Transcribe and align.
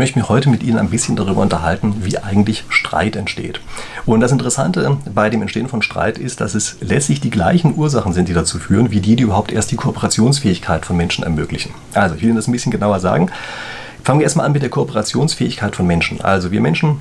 möchte 0.00 0.18
mich 0.18 0.30
heute 0.30 0.48
mit 0.48 0.62
Ihnen 0.62 0.78
ein 0.78 0.88
bisschen 0.88 1.14
darüber 1.14 1.42
unterhalten, 1.42 1.94
wie 2.00 2.16
eigentlich 2.16 2.64
Streit 2.70 3.16
entsteht. 3.16 3.60
Und 4.06 4.20
das 4.20 4.32
Interessante 4.32 4.96
bei 5.14 5.28
dem 5.28 5.42
Entstehen 5.42 5.68
von 5.68 5.82
Streit 5.82 6.16
ist, 6.16 6.40
dass 6.40 6.54
es 6.54 6.78
letztlich 6.80 7.20
die 7.20 7.28
gleichen 7.28 7.76
Ursachen 7.76 8.14
sind, 8.14 8.26
die 8.26 8.32
dazu 8.32 8.58
führen, 8.58 8.90
wie 8.90 9.00
die, 9.00 9.14
die 9.14 9.24
überhaupt 9.24 9.52
erst 9.52 9.70
die 9.70 9.76
Kooperationsfähigkeit 9.76 10.86
von 10.86 10.96
Menschen 10.96 11.22
ermöglichen. 11.22 11.72
Also, 11.92 12.14
ich 12.14 12.22
will 12.22 12.30
Ihnen 12.30 12.36
das 12.36 12.48
ein 12.48 12.52
bisschen 12.52 12.72
genauer 12.72 12.98
sagen. 12.98 13.30
Fangen 14.02 14.20
wir 14.20 14.24
erstmal 14.24 14.46
an 14.46 14.52
mit 14.52 14.62
der 14.62 14.70
Kooperationsfähigkeit 14.70 15.76
von 15.76 15.86
Menschen. 15.86 16.22
Also, 16.22 16.50
wir 16.50 16.62
Menschen 16.62 17.00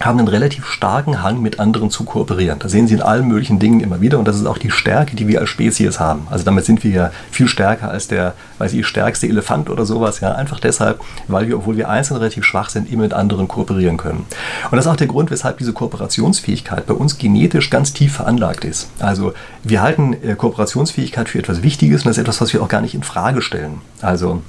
haben 0.00 0.18
einen 0.18 0.28
relativ 0.28 0.66
starken 0.66 1.22
Hang, 1.22 1.42
mit 1.42 1.60
anderen 1.60 1.90
zu 1.90 2.04
kooperieren. 2.04 2.58
Das 2.58 2.72
sehen 2.72 2.86
Sie 2.86 2.94
in 2.94 3.02
allen 3.02 3.26
möglichen 3.26 3.58
Dingen 3.58 3.80
immer 3.80 4.00
wieder 4.00 4.18
und 4.18 4.26
das 4.26 4.36
ist 4.36 4.46
auch 4.46 4.58
die 4.58 4.70
Stärke, 4.70 5.16
die 5.16 5.26
wir 5.28 5.40
als 5.40 5.50
Spezies 5.50 5.98
haben. 6.00 6.26
Also 6.30 6.44
damit 6.44 6.64
sind 6.64 6.84
wir 6.84 6.90
ja 6.90 7.10
viel 7.30 7.48
stärker 7.48 7.90
als 7.90 8.08
der, 8.08 8.34
weiß 8.58 8.72
ich, 8.74 8.86
stärkste 8.86 9.26
Elefant 9.26 9.70
oder 9.70 9.84
sowas. 9.84 10.20
Ja, 10.20 10.32
einfach 10.32 10.60
deshalb, 10.60 11.00
weil 11.26 11.48
wir, 11.48 11.58
obwohl 11.58 11.76
wir 11.76 11.88
einzeln 11.88 12.16
relativ 12.16 12.44
schwach 12.44 12.70
sind, 12.70 12.90
immer 12.90 13.02
mit 13.02 13.14
anderen 13.14 13.48
kooperieren 13.48 13.96
können. 13.96 14.26
Und 14.70 14.76
das 14.76 14.86
ist 14.86 14.90
auch 14.90 14.96
der 14.96 15.06
Grund, 15.06 15.30
weshalb 15.30 15.58
diese 15.58 15.72
Kooperationsfähigkeit 15.72 16.86
bei 16.86 16.94
uns 16.94 17.18
genetisch 17.18 17.70
ganz 17.70 17.92
tief 17.92 18.14
veranlagt 18.14 18.64
ist. 18.64 18.90
Also 19.00 19.32
wir 19.64 19.82
halten 19.82 20.14
äh, 20.14 20.34
Kooperationsfähigkeit 20.34 21.28
für 21.28 21.38
etwas 21.38 21.62
Wichtiges 21.62 22.02
und 22.02 22.08
das 22.08 22.18
ist 22.18 22.22
etwas, 22.22 22.40
was 22.40 22.52
wir 22.52 22.62
auch 22.62 22.68
gar 22.68 22.80
nicht 22.80 22.94
in 22.94 23.02
Frage 23.02 23.42
stellen. 23.42 23.80
Also 24.00 24.42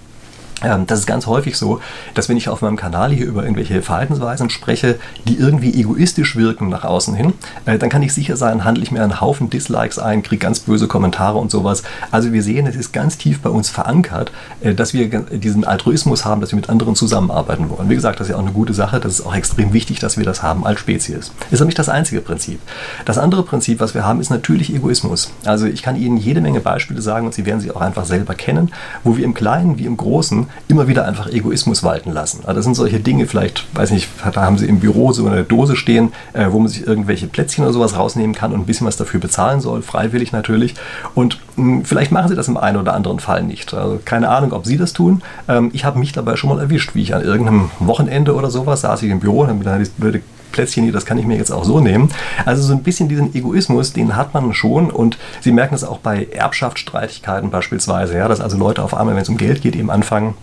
das 0.62 1.00
ist 1.00 1.06
ganz 1.06 1.26
häufig 1.26 1.58
so, 1.58 1.80
dass 2.14 2.28
wenn 2.28 2.38
ich 2.38 2.50
auf 2.50 2.62
meinem 2.62 2.76
Kanal 2.76 3.12
hier 3.12 3.26
über 3.26 3.44
irgendwelche 3.44 3.82
Verhaltensweisen 3.82 4.50
spreche, 4.50 5.00
die 5.26 5.38
irgendwie 5.38 5.74
egoistisch 5.74 6.36
wirken 6.36 6.70
nach 6.70 6.84
außen 6.84 7.16
hin, 7.16 7.34
äh, 7.66 7.78
dann 7.78 7.90
kann 7.90 8.02
ich 8.02 8.14
sicher 8.14 8.36
sein, 8.36 8.66
handle 8.66 8.84
ich 8.84 8.92
mir 8.92 9.02
einen 9.02 9.22
Haufen 9.22 9.50
Dislikes 9.50 10.00
ein, 10.00 10.24
kriege 10.24 10.40
ganz 10.40 10.60
böse 10.60 10.88
Kommentare 10.88 11.38
und 11.38 11.52
sowas. 11.52 11.84
Also 12.12 12.34
wir 12.34 12.44
sehen, 12.44 12.68
es 12.68 12.76
ist 12.76 12.92
ganz 12.92 13.18
tief 13.18 13.42
bei 13.42 13.50
uns 13.50 13.70
verankert, 13.70 14.32
äh, 14.62 14.74
dass 14.74 14.94
wir 14.94 15.08
diesen 15.08 15.64
Altruismus 15.64 16.26
haben, 16.26 16.42
dass 16.42 16.52
wir 16.52 16.58
mit 16.58 16.70
anderen 16.70 16.96
zusammenarbeiten 16.96 17.70
wollen. 17.70 17.90
Wie 17.90 17.96
gesagt, 17.96 18.20
das 18.20 18.28
ist 18.28 18.32
ja 18.32 18.38
auch 18.38 18.44
eine 18.44 18.52
gute 18.52 18.74
Sache, 18.74 19.00
das 19.00 19.20
ist 19.20 19.26
auch 19.26 19.36
extrem 19.36 19.74
wichtig, 19.74 20.00
dass 20.00 20.18
wir 20.18 20.26
das 20.26 20.44
haben 20.44 20.66
als 20.66 20.80
Spezies. 20.80 21.32
Ist 21.52 21.62
aber 21.62 21.68
nicht 21.68 21.80
das 21.80 21.90
einzige 21.90 22.22
Prinzip. 22.22 22.60
Das 23.06 23.18
andere 23.18 23.44
Prinzip, 23.44 23.80
was 23.80 23.94
wir 23.94 24.06
haben, 24.06 24.20
ist 24.20 24.30
natürlich 24.30 24.74
Egoismus. 24.74 25.32
Also 25.46 25.66
ich 25.66 25.84
kann 25.84 25.96
Ihnen 25.96 26.18
jede 26.18 26.42
Menge 26.42 26.60
Beispiele 26.60 27.02
sagen 27.02 27.26
und 27.26 27.34
Sie 27.34 27.46
werden 27.46 27.62
sie 27.62 27.72
auch 27.72 27.82
einfach 27.82 28.06
selber 28.06 28.36
kennen, 28.36 28.72
wo 29.04 29.18
wir 29.18 29.24
im 29.24 29.34
Kleinen 29.34 29.78
wie 29.78 29.86
im 29.86 29.98
Großen 29.98 30.48
immer 30.68 30.88
wieder 30.88 31.06
einfach 31.06 31.28
Egoismus 31.28 31.84
walten 31.84 32.12
lassen. 32.12 32.42
Also 32.46 32.54
das 32.56 32.66
sind 32.66 32.76
solche 32.76 33.00
Dinge, 33.00 33.28
vielleicht, 33.28 33.66
weiß 33.76 33.92
nicht, 33.92 34.10
da 34.34 34.42
haben 34.42 34.58
sie 34.58 34.68
im 34.68 34.80
Büro 34.80 35.12
so 35.12 35.26
eine 35.26 35.44
Dose 35.44 35.76
stehen, 35.76 36.12
äh, 36.34 36.48
wo 36.50 36.60
man 36.60 36.68
sich 36.68 36.86
irgendwelche 36.86 37.28
Plätzchen 37.28 37.64
oder 37.64 37.74
sowas 37.74 37.98
rausnehmen 37.98 38.36
kann 38.36 38.54
und 38.54 38.62
ein 38.62 38.66
bisschen 38.66 38.88
was 38.88 38.98
dafür 38.98 39.20
bezahlen 39.20 39.62
soll, 39.62 39.82
freiwillig 39.82 40.32
natürlich. 40.32 40.76
Und 41.16 41.40
mh, 41.56 41.64
hm, 41.64 41.86
vielleicht 41.86 42.12
machen 42.12 42.30
sie 42.30 42.36
das 42.36 42.48
im 42.48 42.58
einen 42.58 42.78
oder 42.78 42.94
anderen 42.94 43.20
Fall 43.20 43.44
nicht. 43.44 43.74
Also 43.74 44.00
keine 44.04 44.30
Ahnung, 44.30 44.54
ob 44.54 44.66
sie 44.66 44.78
das 44.78 44.94
tun. 44.94 45.22
Ähm, 45.48 45.72
ich 45.74 45.86
habe 45.86 46.00
mich 46.00 46.12
dabei 46.12 46.36
schon 46.36 46.50
mal 46.50 46.60
erwischt, 46.60 46.96
wie 46.96 47.02
ich 47.02 47.16
an 47.16 47.24
irgendeinem 47.24 47.72
Wochenende 47.80 48.36
oder 48.36 48.50
sowas 48.50 48.82
saß 48.82 49.04
ich 49.04 49.10
im 49.10 49.20
Büro 49.20 49.42
und 49.42 49.50
habe 49.50 49.80
das 49.80 49.90
blöde 49.90 50.22
Plätzchen 50.52 50.84
hier, 50.84 50.94
das 50.94 51.06
kann 51.06 51.18
ich 51.18 51.26
mir 51.26 51.38
jetzt 51.38 51.52
auch 51.52 51.64
so 51.64 51.80
nehmen. 51.80 52.10
Also 52.46 52.62
so 52.62 52.74
ein 52.74 52.84
bisschen 52.84 53.10
diesen 53.10 53.34
Egoismus, 53.36 53.94
den 53.94 54.16
hat 54.16 54.34
man 54.34 54.54
schon 54.54 54.92
und 54.92 55.18
Sie 55.42 55.52
merken 55.52 55.74
das 55.74 55.84
auch 55.84 56.00
bei 56.00 56.28
Erbschaftsstreitigkeiten 56.32 57.50
beispielsweise, 57.50 58.18
ja, 58.18 58.28
dass 58.28 58.42
also 58.42 58.58
Leute 58.58 58.84
auf 58.84 58.94
einmal, 58.94 59.16
wenn 59.16 59.22
es 59.22 59.30
um 59.30 59.38
Geld 59.38 59.62
geht, 59.62 59.76
eben 59.76 59.90
anfangen, 59.90 60.36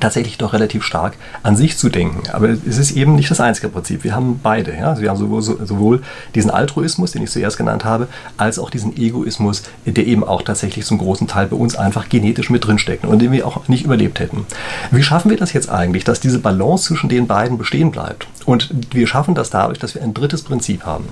tatsächlich 0.00 0.38
doch 0.38 0.52
relativ 0.52 0.82
stark 0.82 1.14
an 1.42 1.56
sich 1.56 1.76
zu 1.76 1.88
denken. 1.88 2.22
Aber 2.32 2.48
es 2.48 2.78
ist 2.78 2.92
eben 2.92 3.14
nicht 3.14 3.30
das 3.30 3.40
einzige 3.40 3.68
Prinzip. 3.68 4.04
Wir 4.04 4.14
haben 4.14 4.40
beide. 4.42 4.74
Ja? 4.74 4.90
Also 4.90 5.02
wir 5.02 5.10
haben 5.10 5.18
sowohl, 5.18 5.42
sowohl, 5.42 6.02
diesen 6.34 6.50
Altruismus, 6.50 7.12
den 7.12 7.22
ich 7.22 7.30
zuerst 7.30 7.58
genannt 7.58 7.84
habe, 7.84 8.08
als 8.36 8.58
auch 8.58 8.70
diesen 8.70 8.96
Egoismus, 8.96 9.62
der 9.84 10.06
eben 10.06 10.24
auch 10.24 10.42
tatsächlich 10.42 10.86
zum 10.86 10.98
großen 10.98 11.28
Teil 11.28 11.46
bei 11.46 11.56
uns 11.56 11.76
einfach 11.76 12.08
genetisch 12.08 12.50
mit 12.50 12.66
drinsteckt 12.66 13.04
und 13.04 13.20
den 13.20 13.32
wir 13.32 13.46
auch 13.46 13.68
nicht 13.68 13.84
überlebt 13.84 14.20
hätten. 14.20 14.46
Wie 14.90 15.02
schaffen 15.02 15.30
wir 15.30 15.36
das 15.36 15.52
jetzt 15.52 15.70
eigentlich, 15.70 16.04
dass 16.04 16.20
diese 16.20 16.38
Balance 16.38 16.88
zwischen 16.88 17.08
den 17.08 17.26
beiden 17.26 17.58
bestehen 17.58 17.90
bleibt? 17.90 18.26
Und 18.46 18.70
wir 18.92 19.06
schaffen 19.06 19.34
das 19.34 19.50
dadurch, 19.50 19.78
dass 19.78 19.94
wir 19.94 20.02
ein 20.02 20.14
drittes 20.14 20.42
Prinzip 20.42 20.84
haben. 20.84 21.04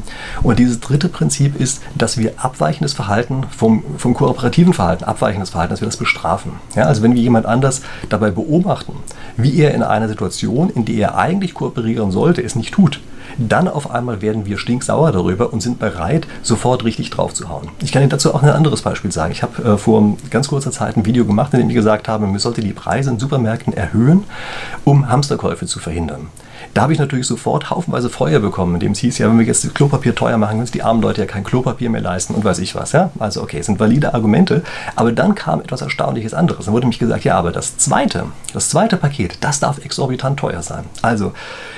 Und 0.43 0.59
dieses 0.59 0.81
dritte 0.81 1.09
Prinzip 1.09 1.59
ist, 1.59 1.83
dass 1.95 2.19
wir 2.19 2.33
abweichendes 2.37 2.93
Verhalten 2.93 3.45
vom, 3.51 3.83
vom 3.99 4.15
kooperativen 4.15 4.73
Verhalten, 4.73 5.05
abweichendes 5.05 5.51
Verhalten, 5.51 5.73
dass 5.73 5.81
wir 5.81 5.89
das 5.89 5.97
bestrafen. 5.97 6.53
Ja? 6.75 6.85
Also 6.85 7.03
wenn 7.03 7.15
wir 7.15 7.23
jemand 7.23 7.47
anders 7.47 7.83
dabei 8.09 8.31
beobachten, 8.31 8.95
wie 9.37 9.59
er 9.61 9.75
in 9.75 9.83
einer 9.83 10.09
Situation, 10.09 10.71
in 10.71 10.85
der 10.85 11.01
er 11.01 11.17
eigentlich 11.17 11.55
kooperieren 11.55 12.11
sollte, 12.11 12.43
es 12.43 12.57
nicht 12.57 12.73
tut, 12.73 13.01
dann 13.39 13.69
auf 13.69 13.91
einmal 13.91 14.23
werden 14.23 14.47
wir 14.47 14.59
stinksauer 14.59 15.13
darüber 15.13 15.53
und 15.53 15.63
sind 15.63 15.79
bereit, 15.79 16.27
sofort 16.43 16.85
richtig 16.85 17.11
drauf 17.11 17.35
zu 17.35 17.49
hauen. 17.49 17.69
Ich 17.83 17.93
kann 17.93 18.03
Ihnen 18.03 18.11
dazu 18.11 18.35
auch 18.35 18.43
ein 18.43 18.49
anderes 18.51 18.83
Beispiel 18.83 19.13
sagen. 19.13 19.33
Ich 19.33 19.43
habe 19.43 19.63
äh, 19.63 19.77
vor 19.77 20.17
ganz 20.31 20.49
kurzer 20.49 20.71
Zeit 20.73 20.97
ein 20.97 21.07
Video 21.07 21.25
gemacht, 21.25 21.53
in 21.55 21.61
dem 21.61 21.71
ich 21.71 21.77
gesagt 21.77 22.09
habe, 22.09 22.27
man 22.27 22.39
sollte 22.39 22.61
die 22.61 22.73
Preise 22.73 23.11
in 23.11 23.19
Supermärkten 23.19 23.73
erhöhen, 23.73 24.25
um 24.85 25.09
Hamsterkäufe 25.09 25.67
zu 25.67 25.79
verhindern. 25.79 26.29
Da 26.75 26.83
habe 26.83 26.93
ich 26.93 26.99
natürlich 26.99 27.27
sofort 27.27 27.71
haufenweise 27.71 28.09
Feuer 28.09 28.41
bekommen, 28.41 28.75
indem 28.75 28.93
es 28.93 28.99
hieß, 28.99 29.19
ja, 29.19 29.29
wenn 29.29 29.39
wir 29.39 29.47
jetzt 29.47 29.65
das 29.65 29.75
Klopapier 29.75 30.15
teuer 30.15 30.39
machen, 30.39 30.61
können 30.61 30.73
die 30.73 30.83
armen 30.83 31.03
Leute 31.03 31.23
ja 31.23 31.27
kein 31.27 31.45
Klopapier 31.45 31.91
mehr 31.91 32.01
leisten 32.01 32.35
und 32.35 32.45
weiß 32.45 32.59
ich 32.59 32.75
was. 32.75 32.93
Ja? 32.93 33.11
Also 33.19 33.43
okay, 33.43 33.59
es 33.59 33.67
sind 33.67 33.81
valide 33.81 34.15
Argumente, 34.15 34.63
aber 34.97 35.13
dann 35.13 35.35
kam 35.35 35.61
etwas 35.61 35.83
Erstaunliches 35.83 36.35
anderes. 36.35 36.67
Dann 36.67 36.75
wurde 36.75 36.87
mich 36.87 36.99
gesagt, 36.99 37.25
ja, 37.25 37.39
aber 37.39 37.53
das 37.53 37.79
zweite, 37.79 38.27
das 38.53 38.69
zweite 38.69 38.97
Paket, 38.97 39.39
das 39.41 39.61
darf 39.61 39.79
exorbitant 39.85 40.39
teuer 40.39 40.63
sein. 40.63 40.85
Also, 41.03 41.33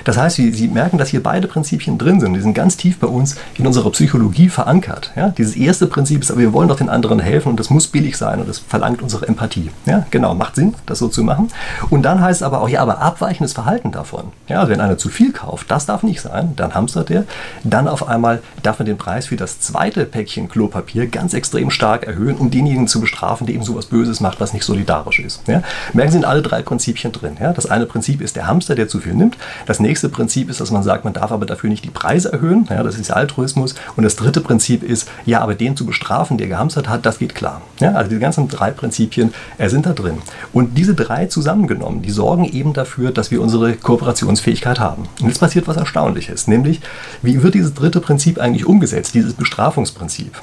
das 0.05 0.17
heißt, 0.17 0.37
Sie, 0.37 0.53
Sie 0.53 0.69
merken, 0.69 0.99
dass 0.99 1.09
hier 1.09 1.23
beide 1.23 1.47
Prinzipien 1.47 1.99
drin 1.99 2.21
sind. 2.21 2.35
Die 2.35 2.41
sind 2.41 2.55
ganz 2.55 2.77
tief 2.77 2.99
bei 2.99 3.07
uns 3.07 3.37
in 3.55 3.67
unserer 3.67 3.91
Psychologie 3.91 4.49
verankert. 4.49 5.13
Ja? 5.17 5.29
Dieses 5.29 5.57
erste 5.57 5.87
Prinzip 5.87 6.23
ist, 6.23 6.31
aber 6.31 6.41
wir 6.41 6.53
wollen 6.53 6.69
doch 6.69 6.77
den 6.77 6.89
anderen 6.89 7.21
helfen 7.21 7.51
und 7.51 7.61
das 7.61 7.71
muss 7.71 7.87
billig 7.87 8.17
sein 8.17 8.41
und 8.41 8.49
das 8.49 8.59
verlangt 8.59 9.03
unsere 9.03 9.29
Empathie. 9.29 9.71
Ja, 9.87 10.07
genau, 10.11 10.35
macht 10.35 10.57
Sinn, 10.57 10.75
das 10.87 10.99
so 10.99 11.09
zu 11.09 11.23
machen. 11.23 11.49
Und 11.91 12.03
dann 12.03 12.21
heißt 12.21 12.41
es 12.41 12.43
aber 12.43 12.61
auch, 12.61 12.69
ja, 12.69 12.81
aber 12.81 13.01
abweichendes 13.01 13.53
Verhalten 13.53 13.93
davon. 13.93 14.33
Ja, 14.49 14.61
also 14.61 14.72
wenn 14.73 14.81
einer 14.81 14.97
zu 14.97 15.11
viel 15.11 15.33
kauft, 15.33 15.71
das 15.71 15.85
darf 15.85 16.03
nicht 16.03 16.23
sein, 16.23 16.55
dann 16.57 16.75
hamstert 16.75 17.11
er. 17.11 17.25
Dann 17.63 17.87
auf 17.87 18.09
einmal 18.09 18.43
darf 18.63 18.79
man 18.79 18.87
den 18.87 18.97
Preis 18.97 19.27
für 19.27 19.37
das 19.37 19.61
zweite 19.61 20.07
Päckchen 20.07 20.49
Klopapier 20.49 21.07
ganz 21.07 21.35
extrem 21.35 21.71
stark 21.71 22.05
erhöhen, 22.05 22.37
um 22.37 22.51
denjenigen 22.51 22.89
zu 22.89 23.01
bestrafen, 23.01 23.47
der 23.47 23.55
eben 23.55 23.65
sowas 23.65 23.87
Böses 23.87 24.21
macht, 24.21 24.41
was 24.41 24.55
nicht 24.55 24.65
solidarisch 24.65 25.21
ist. 25.21 25.47
Ja? 25.47 25.63
Merken 25.93 26.13
Sie, 26.13 26.17
sind 26.19 26.25
alle 26.25 26.41
drei 26.41 26.63
Prinzipien 26.63 27.13
drin. 27.13 27.37
Ja? 27.39 27.53
Das 27.53 27.67
eine 27.67 27.85
Prinzip 27.85 28.23
ist 28.23 28.35
der 28.35 28.47
Hamster, 28.47 28.75
der 28.75 28.89
zu 28.89 29.01
viel 29.01 29.13
nimmt. 29.13 29.37
Das 29.67 29.79
nächste 29.79 30.09
Prinzip 30.09 30.49
ist, 30.49 30.61
dass 30.61 30.71
man 30.71 30.83
sagt, 30.83 31.05
man 31.05 31.13
darf 31.13 31.33
aber 31.33 31.45
dafür 31.45 31.69
nicht 31.69 31.85
die 31.85 31.91
Preise 31.91 32.33
erhöhen. 32.33 32.67
Ja? 32.71 32.83
Das 32.83 32.99
ist 32.99 33.11
Altruismus. 33.11 33.75
Und 33.97 34.05
das 34.05 34.17
dritte 34.17 34.41
Prinzip 34.41 34.83
ist, 34.83 35.07
ja, 35.27 35.41
aber 35.43 35.55
den 35.55 35.77
zu 35.77 35.85
bestrafen, 35.85 36.39
der 36.39 36.49
gehamstert 36.49 36.89
hat, 36.89 37.05
das 37.05 37.19
geht 37.19 37.35
klar. 37.35 37.61
Ja? 37.79 37.93
Also 37.93 38.09
die 38.09 38.19
ganzen 38.19 38.49
drei 38.49 38.71
Prinzipien 38.71 39.35
äh, 39.59 39.69
sind 39.69 39.85
da 39.85 39.93
drin. 39.93 40.17
Und 40.55 40.79
diese 40.79 40.95
drei 40.95 41.27
zusammengenommen, 41.27 42.01
die 42.01 42.11
sorgen 42.11 42.45
eben 42.45 42.73
dafür, 42.73 43.11
dass 43.11 43.31
wir 43.31 43.43
unsere 43.43 43.75
Kooperationsfähigkeit 43.75 44.62
haben. 44.79 45.05
Und 45.21 45.29
jetzt 45.29 45.41
passiert 45.41 45.69
was 45.69 45.77
Erstaunliches, 45.77 46.47
nämlich 46.49 46.81
wie 47.23 47.43
wird 47.43 47.55
dieses 47.55 47.75
dritte 47.75 48.01
Prinzip 48.01 48.39
eigentlich 48.39 48.67
umgesetzt, 48.67 49.15
dieses 49.15 49.35
Bestrafungsprinzip? 49.35 50.41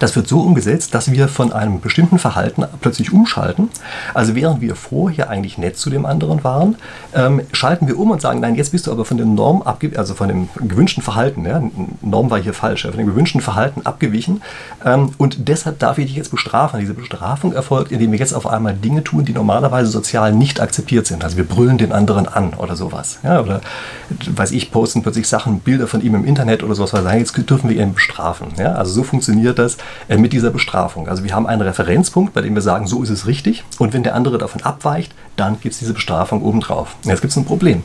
Das 0.00 0.14
wird 0.16 0.28
so 0.28 0.40
umgesetzt, 0.40 0.94
dass 0.94 1.10
wir 1.10 1.28
von 1.28 1.52
einem 1.52 1.80
bestimmten 1.80 2.18
Verhalten 2.18 2.64
plötzlich 2.80 3.12
umschalten. 3.12 3.70
Also 4.14 4.34
während 4.34 4.60
wir 4.60 4.76
vorher 4.76 5.30
eigentlich 5.30 5.58
nett 5.58 5.76
zu 5.78 5.90
dem 5.90 6.06
anderen 6.06 6.44
waren, 6.44 6.76
ähm, 7.14 7.40
schalten 7.52 7.88
wir 7.88 7.98
um 7.98 8.10
und 8.10 8.20
sagen, 8.20 8.40
nein, 8.40 8.54
jetzt 8.54 8.72
bist 8.72 8.86
du 8.86 8.92
aber 8.92 9.04
von 9.04 9.16
der 9.16 9.26
Norm 9.26 9.62
abgewichen, 9.62 9.98
also 9.98 10.14
von 10.14 10.28
dem 10.28 10.48
gewünschten 10.56 11.02
Verhalten, 11.02 11.44
ja, 11.46 11.62
Norm 12.02 12.30
war 12.30 12.38
hier 12.38 12.52
falsch, 12.52 12.82
von 12.82 12.96
dem 12.96 13.06
gewünschten 13.06 13.40
Verhalten 13.40 13.82
abgewichen 13.84 14.42
ähm, 14.84 15.12
und 15.18 15.48
deshalb 15.48 15.78
darf 15.78 15.98
ich 15.98 16.06
dich 16.06 16.16
jetzt 16.16 16.30
bestrafen. 16.30 16.80
Diese 16.80 16.94
Bestrafung 16.94 17.52
erfolgt, 17.52 17.90
indem 17.90 18.12
wir 18.12 18.18
jetzt 18.18 18.34
auf 18.34 18.46
einmal 18.46 18.74
Dinge 18.74 19.02
tun, 19.02 19.24
die 19.24 19.32
normalerweise 19.32 19.90
sozial 19.90 20.32
nicht 20.32 20.60
akzeptiert 20.60 21.06
sind. 21.06 21.24
Also 21.24 21.36
wir 21.36 21.44
brüllen 21.44 21.78
den 21.78 21.92
anderen 21.92 22.28
an 22.28 22.54
oder 22.54 22.76
sowas. 22.76 23.18
Ja, 23.22 23.40
oder 23.40 23.60
weiß 24.26 24.52
ich, 24.52 24.70
posten 24.70 25.02
plötzlich 25.02 25.26
Sachen, 25.28 25.60
Bilder 25.60 25.86
von 25.86 26.02
ihm 26.02 26.14
im 26.14 26.24
Internet 26.24 26.62
oder 26.62 26.74
sowas, 26.74 26.92
weil 26.92 27.18
jetzt 27.18 27.36
dürfen 27.48 27.70
wir 27.70 27.80
ihn 27.80 27.94
bestrafen. 27.94 28.48
Ja, 28.58 28.72
also 28.74 28.92
so 28.92 29.02
funktioniert 29.02 29.58
das 29.58 29.77
äh, 30.08 30.16
mit 30.16 30.32
dieser 30.32 30.50
Bestrafung. 30.50 31.08
Also 31.08 31.24
wir 31.24 31.34
haben 31.34 31.46
einen 31.46 31.62
Referenzpunkt, 31.62 32.34
bei 32.34 32.40
dem 32.40 32.54
wir 32.54 32.62
sagen, 32.62 32.86
so 32.86 33.02
ist 33.02 33.10
es 33.10 33.26
richtig. 33.26 33.64
Und 33.78 33.92
wenn 33.92 34.02
der 34.02 34.14
andere 34.14 34.38
davon 34.38 34.62
abweicht, 34.62 35.12
dann 35.36 35.60
gibt 35.60 35.72
es 35.74 35.78
diese 35.78 35.94
Bestrafung 35.94 36.42
obendrauf. 36.42 36.96
Jetzt 37.04 37.20
gibt 37.20 37.30
es 37.30 37.36
ein 37.36 37.44
Problem. 37.44 37.82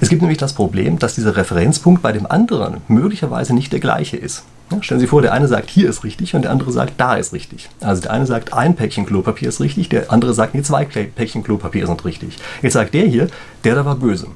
Es 0.00 0.08
gibt 0.08 0.22
nämlich 0.22 0.38
das 0.38 0.52
Problem, 0.52 0.98
dass 0.98 1.14
dieser 1.14 1.36
Referenzpunkt 1.36 2.02
bei 2.02 2.12
dem 2.12 2.26
anderen 2.26 2.78
möglicherweise 2.88 3.54
nicht 3.54 3.72
der 3.72 3.80
gleiche 3.80 4.16
ist. 4.16 4.44
Stellen 4.80 5.00
Sie 5.00 5.06
vor, 5.06 5.22
der 5.22 5.32
eine 5.32 5.48
sagt, 5.48 5.70
hier 5.70 5.88
ist 5.88 6.04
richtig 6.04 6.34
und 6.34 6.42
der 6.42 6.50
andere 6.50 6.70
sagt, 6.72 6.94
da 6.98 7.14
ist 7.14 7.32
richtig. 7.32 7.68
Also 7.80 8.02
der 8.02 8.10
eine 8.10 8.26
sagt, 8.26 8.52
ein 8.52 8.76
Päckchen 8.76 9.06
Klopapier 9.06 9.48
ist 9.48 9.60
richtig, 9.60 9.88
der 9.88 10.12
andere 10.12 10.34
sagt, 10.34 10.54
nee, 10.54 10.62
zwei 10.62 10.84
Päckchen 10.84 11.42
Klopapier 11.42 11.86
sind 11.86 12.04
richtig. 12.04 12.36
Jetzt 12.62 12.74
sagt 12.74 12.92
der 12.92 13.06
hier, 13.06 13.28
der 13.64 13.74
da 13.74 13.84
war 13.84 13.96
böse. 13.96 14.28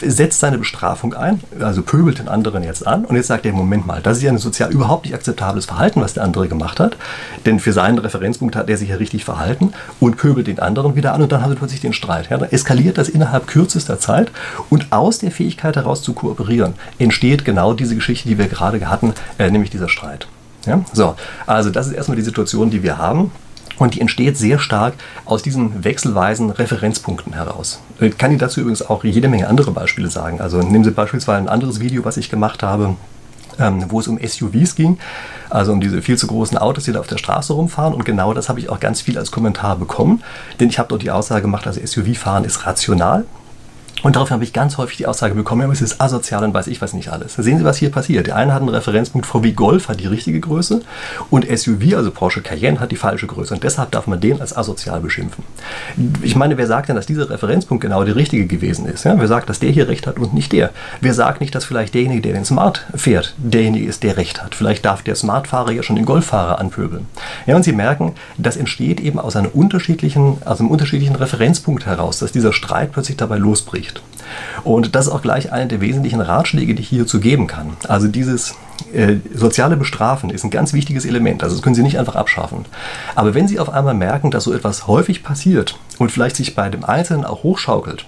Setzt 0.00 0.40
seine 0.40 0.58
Bestrafung 0.58 1.14
ein, 1.14 1.40
also 1.60 1.82
pöbelt 1.82 2.18
den 2.18 2.28
anderen 2.28 2.62
jetzt 2.62 2.86
an 2.86 3.04
und 3.04 3.16
jetzt 3.16 3.26
sagt 3.28 3.46
er, 3.46 3.52
Moment 3.52 3.86
mal, 3.86 4.00
das 4.00 4.18
ist 4.18 4.22
ja 4.22 4.30
ein 4.30 4.38
sozial 4.38 4.70
überhaupt 4.70 5.04
nicht 5.04 5.14
akzeptables 5.14 5.66
Verhalten, 5.66 6.00
was 6.00 6.14
der 6.14 6.24
andere 6.24 6.48
gemacht 6.48 6.78
hat, 6.78 6.96
denn 7.46 7.58
für 7.58 7.72
seinen 7.72 7.98
Referenzpunkt 7.98 8.54
hat 8.54 8.68
er 8.68 8.76
sich 8.76 8.90
ja 8.90 8.96
richtig 8.96 9.24
verhalten 9.24 9.72
und 9.98 10.16
pöbelt 10.16 10.46
den 10.46 10.60
anderen 10.60 10.94
wieder 10.94 11.14
an 11.14 11.22
und 11.22 11.32
dann 11.32 11.42
haben 11.42 11.50
sie 11.50 11.56
plötzlich 11.56 11.80
den 11.80 11.92
Streit. 11.92 12.30
Ja, 12.30 12.38
dann 12.38 12.50
eskaliert 12.50 12.98
das 12.98 13.08
innerhalb 13.08 13.46
kürzester 13.46 13.98
Zeit 13.98 14.30
und 14.70 14.92
aus 14.92 15.18
der 15.18 15.30
Fähigkeit 15.30 15.76
heraus 15.76 16.02
zu 16.02 16.12
kooperieren 16.12 16.74
entsteht 16.98 17.44
genau 17.44 17.72
diese 17.72 17.94
Geschichte, 17.94 18.28
die 18.28 18.38
wir 18.38 18.48
gerade 18.48 18.88
hatten, 18.88 19.14
äh, 19.38 19.50
nämlich 19.50 19.65
dieser 19.70 19.88
Streit. 19.88 20.28
Ja? 20.66 20.80
So, 20.92 21.14
also 21.46 21.70
das 21.70 21.86
ist 21.86 21.92
erstmal 21.92 22.16
die 22.16 22.22
Situation, 22.22 22.70
die 22.70 22.82
wir 22.82 22.98
haben. 22.98 23.30
Und 23.78 23.94
die 23.94 24.00
entsteht 24.00 24.38
sehr 24.38 24.58
stark 24.58 24.94
aus 25.26 25.42
diesen 25.42 25.84
wechselweisen 25.84 26.50
Referenzpunkten 26.50 27.34
heraus. 27.34 27.80
Ich 28.00 28.16
kann 28.16 28.30
Ihnen 28.30 28.38
dazu 28.38 28.60
übrigens 28.60 28.80
auch 28.80 29.04
jede 29.04 29.28
Menge 29.28 29.48
andere 29.48 29.70
Beispiele 29.70 30.08
sagen. 30.08 30.40
Also 30.40 30.60
nehmen 30.60 30.82
Sie 30.82 30.90
beispielsweise 30.90 31.38
ein 31.38 31.48
anderes 31.48 31.78
Video, 31.78 32.02
was 32.02 32.16
ich 32.16 32.30
gemacht 32.30 32.62
habe, 32.62 32.96
ähm, 33.58 33.84
wo 33.88 34.00
es 34.00 34.08
um 34.08 34.18
SUVs 34.18 34.76
ging, 34.76 34.98
also 35.50 35.72
um 35.72 35.80
diese 35.80 36.02
viel 36.02 36.16
zu 36.16 36.26
großen 36.26 36.56
Autos, 36.58 36.84
die 36.84 36.92
da 36.92 37.00
auf 37.00 37.06
der 37.06 37.18
Straße 37.18 37.52
rumfahren. 37.52 37.94
Und 37.94 38.04
genau 38.04 38.32
das 38.32 38.48
habe 38.48 38.60
ich 38.60 38.70
auch 38.70 38.80
ganz 38.80 39.02
viel 39.02 39.18
als 39.18 39.30
Kommentar 39.30 39.76
bekommen, 39.76 40.22
denn 40.58 40.68
ich 40.68 40.78
habe 40.78 40.88
dort 40.88 41.02
die 41.02 41.10
Aussage 41.10 41.42
gemacht, 41.42 41.66
also 41.66 41.80
SUV-Fahren 41.84 42.44
ist 42.44 42.66
rational. 42.66 43.24
Und 44.02 44.14
daraufhin 44.14 44.34
habe 44.34 44.44
ich 44.44 44.52
ganz 44.52 44.76
häufig 44.76 44.98
die 44.98 45.06
Aussage 45.06 45.34
bekommen, 45.34 45.70
es 45.70 45.80
ist 45.80 46.00
asozial 46.00 46.44
und 46.44 46.52
weiß 46.52 46.66
ich 46.66 46.82
was 46.82 46.92
nicht 46.92 47.08
alles. 47.08 47.34
Sehen 47.34 47.58
Sie, 47.58 47.64
was 47.64 47.78
hier 47.78 47.90
passiert. 47.90 48.26
Der 48.26 48.36
eine 48.36 48.52
hat 48.52 48.60
einen 48.60 48.68
Referenzpunkt, 48.68 49.26
VW 49.26 49.52
Golf 49.52 49.88
hat 49.88 50.00
die 50.00 50.06
richtige 50.06 50.38
Größe 50.38 50.82
und 51.30 51.46
SUV, 51.46 51.96
also 51.96 52.10
Porsche 52.10 52.42
Cayenne, 52.42 52.78
hat 52.78 52.92
die 52.92 52.96
falsche 52.96 53.26
Größe. 53.26 53.54
Und 53.54 53.64
deshalb 53.64 53.90
darf 53.92 54.06
man 54.06 54.20
den 54.20 54.40
als 54.40 54.56
asozial 54.56 55.00
beschimpfen. 55.00 55.44
Ich 56.22 56.36
meine, 56.36 56.58
wer 56.58 56.66
sagt 56.66 56.88
denn, 56.88 56.96
dass 56.96 57.06
dieser 57.06 57.30
Referenzpunkt 57.30 57.82
genau 57.82 58.04
der 58.04 58.16
richtige 58.16 58.46
gewesen 58.46 58.86
ist? 58.86 59.04
Ja? 59.04 59.18
Wer 59.18 59.28
sagt, 59.28 59.48
dass 59.48 59.60
der 59.60 59.70
hier 59.70 59.88
recht 59.88 60.06
hat 60.06 60.18
und 60.18 60.34
nicht 60.34 60.52
der? 60.52 60.70
Wer 61.00 61.14
sagt 61.14 61.40
nicht, 61.40 61.54
dass 61.54 61.64
vielleicht 61.64 61.94
derjenige, 61.94 62.20
der 62.20 62.34
den 62.34 62.44
Smart 62.44 62.84
fährt, 62.94 63.34
derjenige 63.38 63.86
ist, 63.86 64.02
der 64.02 64.18
recht 64.18 64.42
hat? 64.42 64.54
Vielleicht 64.54 64.84
darf 64.84 65.02
der 65.02 65.14
Smart-Fahrer 65.14 65.72
ja 65.72 65.82
schon 65.82 65.96
den 65.96 66.04
Golffahrer 66.04 66.58
anpöbeln. 66.58 67.06
Ja, 67.46 67.56
und 67.56 67.62
Sie 67.62 67.72
merken, 67.72 68.14
das 68.36 68.56
entsteht 68.56 69.00
eben 69.00 69.18
aus 69.18 69.36
einem 69.36 69.50
unterschiedlichen, 69.50 70.38
aus 70.44 70.60
einem 70.60 70.70
unterschiedlichen 70.70 71.16
Referenzpunkt 71.16 71.86
heraus, 71.86 72.18
dass 72.18 72.32
dieser 72.32 72.52
Streit 72.52 72.92
plötzlich 72.92 73.16
dabei 73.16 73.38
losbricht. 73.38 73.85
Und 74.64 74.94
das 74.94 75.06
ist 75.06 75.12
auch 75.12 75.22
gleich 75.22 75.52
einer 75.52 75.66
der 75.66 75.80
wesentlichen 75.80 76.20
Ratschläge, 76.20 76.74
die 76.74 76.82
ich 76.82 76.88
hierzu 76.88 77.20
geben 77.20 77.46
kann. 77.46 77.76
Also 77.86 78.08
dieses 78.08 78.54
äh, 78.92 79.16
soziale 79.34 79.76
Bestrafen 79.76 80.30
ist 80.30 80.44
ein 80.44 80.50
ganz 80.50 80.72
wichtiges 80.72 81.04
Element. 81.04 81.42
Also 81.42 81.54
das 81.54 81.62
können 81.62 81.74
Sie 81.74 81.82
nicht 81.82 81.98
einfach 81.98 82.16
abschaffen. 82.16 82.64
Aber 83.14 83.34
wenn 83.34 83.48
Sie 83.48 83.58
auf 83.58 83.70
einmal 83.70 83.94
merken, 83.94 84.30
dass 84.30 84.44
so 84.44 84.52
etwas 84.52 84.86
häufig 84.86 85.22
passiert 85.22 85.78
und 85.98 86.10
vielleicht 86.10 86.36
sich 86.36 86.54
bei 86.54 86.68
dem 86.68 86.84
Einzelnen 86.84 87.24
auch 87.24 87.42
hochschaukelt, 87.42 88.06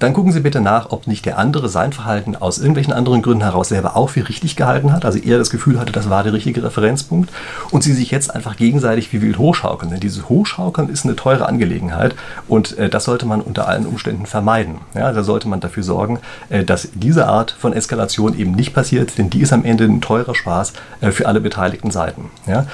dann 0.00 0.14
gucken 0.14 0.32
Sie 0.32 0.40
bitte 0.40 0.62
nach, 0.62 0.90
ob 0.90 1.06
nicht 1.06 1.26
der 1.26 1.38
andere 1.38 1.68
sein 1.68 1.92
Verhalten 1.92 2.34
aus 2.34 2.58
irgendwelchen 2.58 2.94
anderen 2.94 3.20
Gründen 3.20 3.44
heraus 3.44 3.68
selber 3.68 3.96
auch 3.96 4.08
für 4.08 4.26
richtig 4.26 4.56
gehalten 4.56 4.92
hat, 4.92 5.04
also 5.04 5.18
er 5.18 5.36
das 5.36 5.50
Gefühl 5.50 5.78
hatte, 5.78 5.92
das 5.92 6.08
war 6.08 6.22
der 6.22 6.32
richtige 6.32 6.62
Referenzpunkt 6.62 7.30
und 7.70 7.82
Sie 7.82 7.92
sich 7.92 8.10
jetzt 8.10 8.34
einfach 8.34 8.56
gegenseitig 8.56 9.12
wie 9.12 9.20
wild 9.20 9.38
hochschaukeln. 9.38 9.90
Denn 9.90 10.00
dieses 10.00 10.28
Hochschaukeln 10.28 10.88
ist 10.88 11.04
eine 11.04 11.16
teure 11.16 11.46
Angelegenheit 11.46 12.14
und 12.48 12.78
äh, 12.78 12.88
das 12.88 13.04
sollte 13.04 13.26
man 13.26 13.42
unter 13.42 13.68
allen 13.68 13.86
Umständen 13.86 14.24
vermeiden. 14.24 14.76
Ja, 14.94 15.12
da 15.12 15.22
sollte 15.22 15.48
man 15.48 15.60
dafür 15.60 15.82
sorgen, 15.82 16.18
äh, 16.48 16.64
dass 16.64 16.88
diese 16.94 17.26
Art 17.26 17.54
von 17.58 17.74
Eskalation 17.74 18.38
eben 18.38 18.52
nicht 18.52 18.72
passiert, 18.72 19.18
denn 19.18 19.28
die 19.28 19.42
ist 19.42 19.52
am 19.52 19.64
Ende 19.64 19.84
ein 19.84 20.00
teurer 20.00 20.34
Spaß 20.34 20.72
äh, 21.02 21.10
für 21.10 21.28
alle 21.28 21.40
beteiligten 21.40 21.90
Seiten. 21.90 22.30
Ja? 22.46 22.66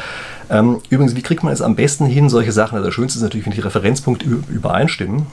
Ähm, 0.50 0.80
übrigens, 0.90 1.16
wie 1.16 1.22
kriegt 1.22 1.42
man 1.42 1.52
es 1.52 1.62
am 1.62 1.74
besten 1.74 2.06
hin, 2.06 2.28
solche 2.28 2.52
Sachen? 2.52 2.76
Also 2.76 2.86
das 2.86 2.94
Schönste 2.94 3.18
ist 3.18 3.22
natürlich, 3.22 3.46
wenn 3.46 3.52
die 3.52 3.60
Referenzpunkte 3.60 4.26
übereinstimmen. 4.26 5.26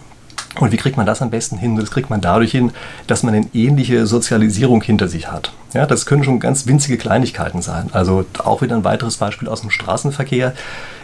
Und 0.60 0.72
wie 0.72 0.78
kriegt 0.78 0.98
man 0.98 1.06
das 1.08 1.22
am 1.22 1.32
besten 1.32 1.58
hin? 1.58 1.76
Das 1.76 1.90
kriegt 1.90 2.12
man 2.12 2.22
dadurch 2.22 2.52
hin, 2.52 2.72
dass 3.08 3.24
man 3.24 3.34
eine 3.34 3.48
ähnliche 3.54 4.06
Sozialisierung 4.06 4.84
hinter 4.84 5.08
sich 5.08 5.32
hat. 5.32 5.52
Ja, 5.74 5.88
das 5.88 6.06
können 6.06 6.24
schon 6.24 6.40
ganz 6.40 6.68
winzige 6.68 6.98
Kleinigkeiten 6.98 7.64
sein. 7.64 7.90
Also 7.92 8.26
auch 8.38 8.62
wieder 8.62 8.76
ein 8.76 8.84
weiteres 8.84 9.18
Beispiel 9.18 9.48
aus 9.48 9.62
dem 9.62 9.72
Straßenverkehr. 9.72 10.54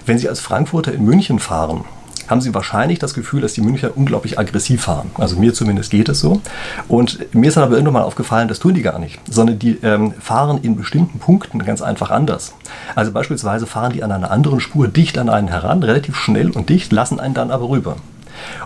Wenn 0.05 0.19
Sie 0.19 0.29
als 0.29 0.39
Frankfurter 0.39 0.93
in 0.93 1.03
München 1.03 1.39
fahren, 1.39 1.83
haben 2.29 2.41
Sie 2.41 2.53
wahrscheinlich 2.53 2.99
das 2.99 3.13
Gefühl, 3.13 3.41
dass 3.41 3.53
die 3.53 3.61
Münchner 3.61 3.91
unglaublich 3.95 4.37
aggressiv 4.37 4.83
fahren. 4.83 5.11
Also 5.15 5.35
mir 5.37 5.53
zumindest 5.53 5.91
geht 5.91 6.09
es 6.09 6.19
so. 6.19 6.41
Und 6.87 7.33
mir 7.33 7.47
ist 7.47 7.57
dann 7.57 7.63
aber 7.63 7.73
irgendwann 7.73 7.93
mal 7.93 8.03
aufgefallen, 8.03 8.47
das 8.47 8.59
tun 8.59 8.73
die 8.73 8.81
gar 8.81 8.99
nicht, 8.99 9.19
sondern 9.29 9.59
die 9.59 9.77
ähm, 9.81 10.13
fahren 10.19 10.59
in 10.61 10.75
bestimmten 10.75 11.19
Punkten 11.19 11.59
ganz 11.59 11.81
einfach 11.81 12.11
anders. 12.11 12.53
Also 12.95 13.11
beispielsweise 13.11 13.65
fahren 13.65 13.93
die 13.93 14.03
an 14.03 14.11
einer 14.11 14.31
anderen 14.31 14.59
Spur 14.59 14.87
dicht 14.87 15.17
an 15.17 15.29
einen 15.29 15.47
heran, 15.47 15.83
relativ 15.83 16.15
schnell 16.15 16.51
und 16.51 16.69
dicht, 16.69 16.91
lassen 16.91 17.19
einen 17.19 17.33
dann 17.33 17.51
aber 17.51 17.69
rüber. 17.69 17.95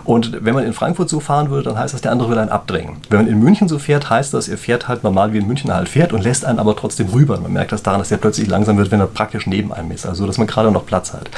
Und 0.04 0.44
wenn 0.44 0.54
man 0.54 0.64
in 0.64 0.72
Frankfurt 0.72 1.08
so 1.08 1.20
fahren 1.20 1.50
würde, 1.50 1.70
dann 1.70 1.78
heißt 1.78 1.94
das, 1.94 2.00
der 2.00 2.12
andere 2.12 2.30
will 2.30 2.38
einen 2.38 2.50
abdrängen. 2.50 2.96
Wenn 3.10 3.20
man 3.20 3.28
in 3.28 3.38
München 3.38 3.68
so 3.68 3.78
fährt, 3.78 4.10
heißt 4.10 4.34
das, 4.34 4.48
er 4.48 4.58
fährt 4.58 4.88
halt 4.88 5.04
normal 5.04 5.32
wie 5.32 5.38
in 5.38 5.46
München 5.46 5.72
halt 5.72 5.88
fährt 5.88 6.12
und 6.12 6.22
lässt 6.22 6.44
einen 6.44 6.58
aber 6.58 6.76
trotzdem 6.76 7.08
rüber. 7.08 7.38
Man 7.40 7.52
merkt 7.52 7.72
das 7.72 7.82
daran, 7.82 8.00
dass 8.00 8.10
er 8.10 8.18
plötzlich 8.18 8.48
langsam 8.48 8.76
wird, 8.76 8.90
wenn 8.90 9.00
er 9.00 9.06
praktisch 9.06 9.46
neben 9.46 9.72
einem 9.72 9.90
ist. 9.90 10.06
Also, 10.06 10.26
dass 10.26 10.38
man 10.38 10.46
gerade 10.46 10.70
noch 10.70 10.86
Platz 10.86 11.12
hat. 11.12 11.30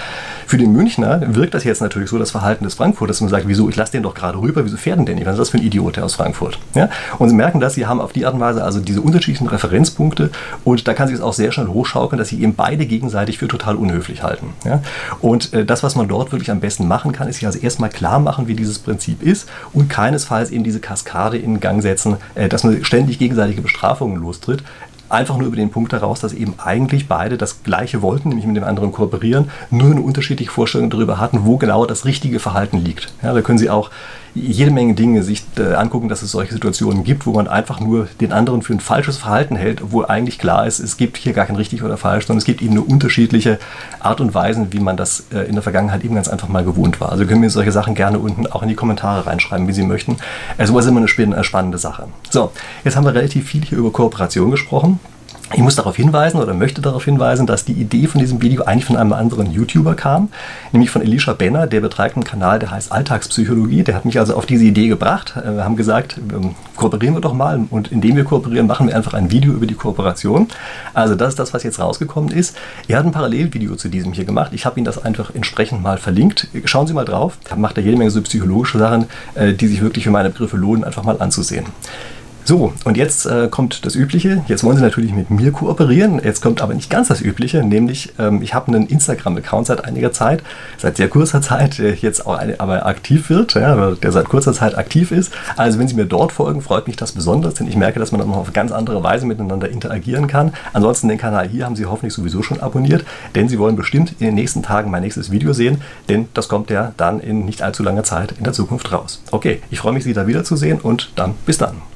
Für 0.46 0.58
den 0.58 0.72
Münchner 0.72 1.22
wirkt 1.34 1.54
das 1.54 1.64
jetzt 1.64 1.80
natürlich 1.80 2.10
so, 2.10 2.18
das 2.18 2.30
Verhalten 2.30 2.64
des 2.64 2.74
Frankfurters, 2.74 3.16
dass 3.16 3.20
man 3.22 3.30
sagt, 3.30 3.48
wieso, 3.48 3.68
ich 3.68 3.76
lasse 3.76 3.92
den 3.92 4.02
doch 4.02 4.14
gerade 4.14 4.38
rüber, 4.38 4.64
wieso 4.64 4.76
fährt 4.76 4.98
denn 4.98 5.06
der 5.06 5.14
nicht? 5.14 5.26
Was 5.26 5.34
ist 5.34 5.40
das 5.40 5.50
für 5.50 5.58
ein 5.58 5.64
Idiot, 5.64 5.96
der 5.96 6.04
aus 6.04 6.14
Frankfurt? 6.14 6.58
Ja? 6.74 6.88
Und 7.18 7.28
sie 7.28 7.34
merken 7.34 7.60
das, 7.60 7.74
sie 7.74 7.86
haben 7.86 8.00
auf 8.00 8.12
die 8.12 8.26
Art 8.26 8.34
und 8.34 8.40
Weise 8.40 8.62
also 8.62 8.80
diese 8.80 9.00
unterschiedlichen 9.00 9.48
Referenzpunkte 9.48 10.30
und 10.64 10.86
da 10.86 10.94
kann 10.94 11.08
sich 11.08 11.16
es 11.16 11.22
auch 11.22 11.32
sehr 11.32 11.52
schnell 11.52 11.68
hochschaukeln, 11.68 12.18
dass 12.18 12.28
sie 12.28 12.42
eben 12.42 12.54
beide 12.54 12.86
gegenseitig 12.86 13.38
für 13.38 13.48
total 13.48 13.76
unhöflich 13.76 14.22
halten. 14.22 14.50
Ja? 14.64 14.82
Und 15.20 15.52
äh, 15.52 15.64
das, 15.64 15.82
was 15.82 15.96
man 15.96 16.08
dort 16.08 16.32
wirklich 16.32 16.50
am 16.50 16.60
besten 16.60 16.86
machen 16.86 17.12
kann, 17.12 17.28
ist 17.28 17.36
sich 17.36 17.46
also 17.46 17.58
erstmal 17.58 17.90
klar 17.90 18.20
machen, 18.26 18.48
wie 18.48 18.54
dieses 18.54 18.78
Prinzip 18.78 19.22
ist 19.22 19.48
und 19.72 19.88
keinesfalls 19.88 20.50
eben 20.50 20.64
diese 20.64 20.80
Kaskade 20.80 21.38
in 21.38 21.60
Gang 21.60 21.80
setzen, 21.80 22.18
äh, 22.34 22.50
dass 22.50 22.64
man 22.64 22.84
ständig 22.84 23.18
gegenseitige 23.18 23.62
Bestrafungen 23.62 24.20
lostritt. 24.20 24.62
Einfach 25.08 25.38
nur 25.38 25.46
über 25.46 25.56
den 25.56 25.70
Punkt 25.70 25.92
heraus, 25.92 26.18
dass 26.18 26.32
eben 26.32 26.54
eigentlich 26.58 27.06
beide 27.06 27.38
das 27.38 27.62
Gleiche 27.62 28.02
wollten, 28.02 28.30
nämlich 28.30 28.46
mit 28.46 28.56
dem 28.56 28.64
anderen 28.64 28.90
kooperieren, 28.90 29.50
nur 29.70 29.92
eine 29.92 30.00
unterschiedliche 30.00 30.50
Vorstellung 30.50 30.90
darüber 30.90 31.20
hatten, 31.20 31.44
wo 31.44 31.58
genau 31.58 31.86
das 31.86 32.04
richtige 32.04 32.40
Verhalten 32.40 32.78
liegt. 32.78 33.14
Ja, 33.22 33.32
da 33.32 33.40
können 33.40 33.58
Sie 33.58 33.70
auch 33.70 33.90
jede 34.36 34.70
Menge 34.70 34.94
Dinge 34.94 35.22
sich 35.22 35.42
äh, 35.58 35.74
angucken, 35.74 36.08
dass 36.08 36.22
es 36.22 36.30
solche 36.30 36.52
Situationen 36.52 37.04
gibt, 37.04 37.26
wo 37.26 37.32
man 37.32 37.48
einfach 37.48 37.80
nur 37.80 38.08
den 38.20 38.32
anderen 38.32 38.62
für 38.62 38.74
ein 38.74 38.80
falsches 38.80 39.16
Verhalten 39.16 39.56
hält, 39.56 39.82
obwohl 39.82 40.06
eigentlich 40.06 40.38
klar 40.38 40.66
ist, 40.66 40.78
es 40.78 40.96
gibt 40.96 41.16
hier 41.16 41.32
gar 41.32 41.46
kein 41.46 41.56
richtig 41.56 41.82
oder 41.82 41.96
falsch, 41.96 42.26
sondern 42.26 42.38
es 42.38 42.44
gibt 42.44 42.62
eben 42.62 42.74
nur 42.74 42.88
unterschiedliche 42.88 43.58
Art 43.98 44.20
und 44.20 44.34
Weisen, 44.34 44.72
wie 44.72 44.80
man 44.80 44.96
das 44.96 45.26
äh, 45.32 45.40
in 45.40 45.54
der 45.54 45.62
Vergangenheit 45.62 46.04
eben 46.04 46.14
ganz 46.14 46.28
einfach 46.28 46.48
mal 46.48 46.64
gewohnt 46.64 47.00
war. 47.00 47.12
Also 47.12 47.26
können 47.26 47.42
wir 47.42 47.50
solche 47.50 47.72
Sachen 47.72 47.94
gerne 47.94 48.18
unten 48.18 48.46
auch 48.46 48.62
in 48.62 48.68
die 48.68 48.74
Kommentare 48.74 49.26
reinschreiben, 49.26 49.66
wie 49.68 49.72
Sie 49.72 49.82
möchten. 49.82 50.16
Also 50.58 50.78
ist 50.78 50.86
immer 50.86 51.00
eine 51.00 51.44
spannende 51.44 51.78
Sache. 51.78 52.08
So, 52.30 52.52
jetzt 52.84 52.96
haben 52.96 53.04
wir 53.04 53.14
relativ 53.14 53.48
viel 53.48 53.64
hier 53.64 53.78
über 53.78 53.90
Kooperation 53.90 54.50
gesprochen. 54.50 55.00
Ich 55.52 55.60
muss 55.60 55.76
darauf 55.76 55.94
hinweisen 55.94 56.40
oder 56.40 56.54
möchte 56.54 56.80
darauf 56.80 57.04
hinweisen, 57.04 57.46
dass 57.46 57.64
die 57.64 57.72
Idee 57.72 58.08
von 58.08 58.20
diesem 58.20 58.42
Video 58.42 58.64
eigentlich 58.64 58.84
von 58.84 58.96
einem 58.96 59.12
anderen 59.12 59.52
YouTuber 59.52 59.94
kam, 59.94 60.28
nämlich 60.72 60.90
von 60.90 61.02
Elisha 61.02 61.34
Benner, 61.34 61.68
der 61.68 61.80
betreibt 61.80 62.16
einen 62.16 62.24
Kanal, 62.24 62.58
der 62.58 62.72
heißt 62.72 62.90
Alltagspsychologie. 62.90 63.84
Der 63.84 63.94
hat 63.94 64.04
mich 64.04 64.18
also 64.18 64.34
auf 64.34 64.44
diese 64.44 64.64
Idee 64.64 64.88
gebracht. 64.88 65.34
Äh, 65.36 65.54
wir 65.54 65.64
haben 65.64 65.76
gesagt, 65.76 66.20
kooperieren 66.74 67.14
wir 67.14 67.20
doch 67.20 67.32
mal 67.32 67.64
und 67.70 67.92
indem 67.92 68.16
wir 68.16 68.24
kooperieren, 68.24 68.66
machen 68.66 68.88
wir 68.88 68.96
einfach 68.96 69.14
ein 69.14 69.30
Video 69.30 69.52
über 69.52 69.66
die 69.66 69.74
Kooperation. 69.74 70.48
Also 70.94 71.14
das 71.14 71.30
ist 71.30 71.38
das, 71.38 71.54
was 71.54 71.62
jetzt 71.62 71.78
rausgekommen 71.78 72.32
ist. 72.32 72.56
Er 72.88 72.98
hat 72.98 73.06
ein 73.06 73.12
Parallelvideo 73.12 73.76
zu 73.76 73.88
diesem 73.88 74.12
hier 74.12 74.24
gemacht. 74.24 74.50
Ich 74.52 74.66
habe 74.66 74.78
Ihnen 74.80 74.84
das 74.84 75.02
einfach 75.02 75.32
entsprechend 75.32 75.80
mal 75.80 75.98
verlinkt. 75.98 76.48
Schauen 76.64 76.88
Sie 76.88 76.92
mal 76.92 77.04
drauf. 77.04 77.38
Da 77.48 77.54
macht 77.54 77.76
er 77.76 77.84
jede 77.84 77.96
Menge 77.96 78.10
so 78.10 78.20
psychologische 78.20 78.78
Sachen, 78.78 79.06
äh, 79.36 79.52
die 79.52 79.68
sich 79.68 79.80
wirklich 79.80 80.04
für 80.04 80.10
meine 80.10 80.30
Begriffe 80.30 80.56
lohnen, 80.56 80.82
einfach 80.82 81.04
mal 81.04 81.22
anzusehen. 81.22 81.66
So, 82.46 82.72
und 82.84 82.96
jetzt 82.96 83.26
äh, 83.26 83.48
kommt 83.50 83.84
das 83.84 83.96
Übliche. 83.96 84.44
Jetzt 84.46 84.62
wollen 84.62 84.76
Sie 84.76 84.82
natürlich 84.82 85.12
mit 85.12 85.30
mir 85.30 85.50
kooperieren. 85.50 86.20
Jetzt 86.22 86.42
kommt 86.42 86.62
aber 86.62 86.74
nicht 86.74 86.88
ganz 86.88 87.08
das 87.08 87.20
Übliche, 87.20 87.64
nämlich 87.64 88.12
ähm, 88.20 88.40
ich 88.40 88.54
habe 88.54 88.68
einen 88.68 88.86
Instagram-Account 88.86 89.66
seit 89.66 89.84
einiger 89.84 90.12
Zeit, 90.12 90.44
seit 90.78 90.96
sehr 90.96 91.08
kurzer 91.08 91.42
Zeit, 91.42 91.78
der 91.78 91.96
jetzt 91.96 92.24
auch 92.24 92.36
eine, 92.36 92.60
aber 92.60 92.86
aktiv 92.86 93.30
wird, 93.30 93.54
ja, 93.54 93.90
der 93.96 94.12
seit 94.12 94.28
kurzer 94.28 94.52
Zeit 94.52 94.78
aktiv 94.78 95.10
ist. 95.10 95.32
Also 95.56 95.80
wenn 95.80 95.88
Sie 95.88 95.96
mir 95.96 96.06
dort 96.06 96.30
folgen, 96.30 96.62
freut 96.62 96.86
mich 96.86 96.94
das 96.94 97.10
besonders, 97.10 97.54
denn 97.54 97.66
ich 97.66 97.74
merke, 97.74 97.98
dass 97.98 98.12
man 98.12 98.20
dann 98.20 98.30
noch 98.30 98.36
auf 98.36 98.52
ganz 98.52 98.70
andere 98.70 99.02
Weise 99.02 99.26
miteinander 99.26 99.68
interagieren 99.68 100.28
kann. 100.28 100.52
Ansonsten 100.72 101.08
den 101.08 101.18
Kanal 101.18 101.48
hier 101.48 101.64
haben 101.64 101.74
Sie 101.74 101.86
hoffentlich 101.86 102.14
sowieso 102.14 102.44
schon 102.44 102.60
abonniert, 102.60 103.04
denn 103.34 103.48
Sie 103.48 103.58
wollen 103.58 103.74
bestimmt 103.74 104.12
in 104.20 104.26
den 104.26 104.36
nächsten 104.36 104.62
Tagen 104.62 104.92
mein 104.92 105.02
nächstes 105.02 105.32
Video 105.32 105.52
sehen, 105.52 105.80
denn 106.08 106.28
das 106.32 106.48
kommt 106.48 106.70
ja 106.70 106.92
dann 106.96 107.18
in 107.18 107.44
nicht 107.44 107.62
allzu 107.62 107.82
langer 107.82 108.04
Zeit 108.04 108.34
in 108.38 108.44
der 108.44 108.52
Zukunft 108.52 108.92
raus. 108.92 109.20
Okay, 109.32 109.62
ich 109.72 109.80
freue 109.80 109.94
mich, 109.94 110.04
Sie 110.04 110.12
da 110.12 110.28
wiederzusehen 110.28 110.78
und 110.78 111.10
dann 111.16 111.34
bis 111.44 111.58
dann. 111.58 111.95